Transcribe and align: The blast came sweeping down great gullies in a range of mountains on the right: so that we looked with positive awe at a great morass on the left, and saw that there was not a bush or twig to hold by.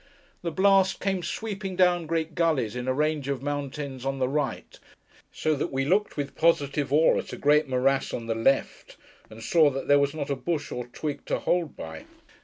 The 0.41 0.49
blast 0.49 0.99
came 0.99 1.21
sweeping 1.21 1.75
down 1.75 2.07
great 2.07 2.33
gullies 2.33 2.75
in 2.75 2.87
a 2.87 2.91
range 2.91 3.27
of 3.27 3.43
mountains 3.43 4.03
on 4.03 4.17
the 4.17 4.27
right: 4.27 4.79
so 5.31 5.53
that 5.53 5.71
we 5.71 5.85
looked 5.85 6.17
with 6.17 6.33
positive 6.33 6.91
awe 6.91 7.19
at 7.19 7.33
a 7.33 7.37
great 7.37 7.67
morass 7.69 8.11
on 8.11 8.25
the 8.25 8.33
left, 8.33 8.97
and 9.29 9.43
saw 9.43 9.69
that 9.69 9.87
there 9.87 9.99
was 9.99 10.15
not 10.15 10.31
a 10.31 10.35
bush 10.35 10.71
or 10.71 10.87
twig 10.87 11.23
to 11.25 11.37
hold 11.37 11.75
by. 11.77 12.05